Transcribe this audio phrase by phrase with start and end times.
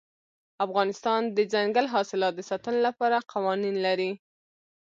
[0.65, 4.11] افغانستان د دځنګل حاصلات د ساتنې لپاره قوانین لري.